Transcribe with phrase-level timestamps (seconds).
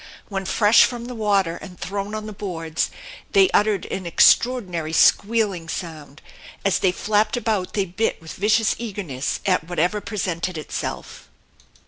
[0.29, 2.89] When fresh from the water and thrown on the boards
[3.33, 6.23] they uttered an extraordinary squealing sound.
[6.65, 11.29] As they flapped about they bit with vicious eagerness at whatever presented itself.